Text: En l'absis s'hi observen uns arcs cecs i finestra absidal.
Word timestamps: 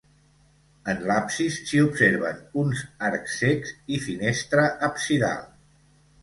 En 0.93 1.01
l'absis 1.09 1.59
s'hi 1.71 1.81
observen 1.87 2.39
uns 2.63 2.81
arcs 3.11 3.37
cecs 3.43 3.75
i 3.99 4.01
finestra 4.07 4.65
absidal. 4.91 5.47